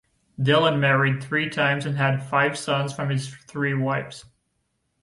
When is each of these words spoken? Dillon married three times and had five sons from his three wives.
Dillon 0.41 0.79
married 0.79 1.21
three 1.23 1.47
times 1.47 1.85
and 1.85 1.95
had 1.95 2.27
five 2.27 2.57
sons 2.57 2.91
from 2.91 3.09
his 3.11 3.31
three 3.47 3.75
wives. 3.75 4.25